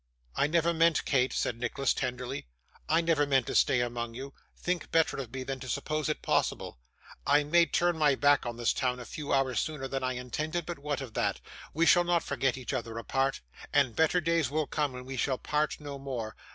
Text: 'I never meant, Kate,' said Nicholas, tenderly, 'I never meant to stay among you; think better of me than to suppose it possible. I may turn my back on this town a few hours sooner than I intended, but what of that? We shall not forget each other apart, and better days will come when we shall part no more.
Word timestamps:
'I 0.35 0.47
never 0.47 0.73
meant, 0.73 1.05
Kate,' 1.05 1.31
said 1.31 1.59
Nicholas, 1.59 1.93
tenderly, 1.93 2.47
'I 2.89 3.01
never 3.01 3.27
meant 3.27 3.45
to 3.45 3.53
stay 3.53 3.81
among 3.81 4.15
you; 4.15 4.33
think 4.57 4.89
better 4.89 5.17
of 5.17 5.31
me 5.31 5.43
than 5.43 5.59
to 5.59 5.69
suppose 5.69 6.09
it 6.09 6.23
possible. 6.23 6.79
I 7.27 7.43
may 7.43 7.67
turn 7.67 7.99
my 7.99 8.15
back 8.15 8.43
on 8.43 8.57
this 8.57 8.73
town 8.73 8.99
a 8.99 9.05
few 9.05 9.31
hours 9.31 9.59
sooner 9.59 9.87
than 9.87 10.03
I 10.03 10.13
intended, 10.13 10.65
but 10.65 10.79
what 10.79 11.01
of 11.01 11.13
that? 11.13 11.39
We 11.71 11.85
shall 11.85 12.03
not 12.03 12.23
forget 12.23 12.57
each 12.57 12.73
other 12.73 12.97
apart, 12.97 13.41
and 13.71 13.95
better 13.95 14.19
days 14.19 14.49
will 14.49 14.65
come 14.65 14.91
when 14.93 15.05
we 15.05 15.17
shall 15.17 15.37
part 15.37 15.79
no 15.79 15.99
more. 15.99 16.35